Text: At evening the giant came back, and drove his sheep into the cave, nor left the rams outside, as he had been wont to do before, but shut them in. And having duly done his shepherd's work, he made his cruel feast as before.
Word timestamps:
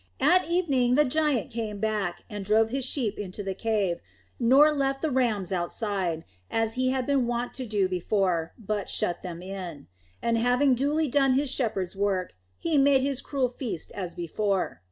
At 0.19 0.47
evening 0.49 0.95
the 0.95 1.05
giant 1.05 1.51
came 1.51 1.77
back, 1.79 2.23
and 2.27 2.43
drove 2.43 2.71
his 2.71 2.83
sheep 2.83 3.19
into 3.19 3.43
the 3.43 3.53
cave, 3.53 3.99
nor 4.39 4.73
left 4.73 5.03
the 5.03 5.11
rams 5.11 5.51
outside, 5.51 6.25
as 6.49 6.73
he 6.73 6.89
had 6.89 7.05
been 7.05 7.27
wont 7.27 7.53
to 7.61 7.67
do 7.67 7.87
before, 7.87 8.53
but 8.57 8.89
shut 8.89 9.21
them 9.21 9.43
in. 9.43 9.85
And 10.19 10.39
having 10.39 10.73
duly 10.73 11.07
done 11.07 11.33
his 11.33 11.51
shepherd's 11.51 11.95
work, 11.95 12.33
he 12.57 12.79
made 12.79 13.03
his 13.03 13.21
cruel 13.21 13.49
feast 13.49 13.91
as 13.91 14.15
before. 14.15 14.79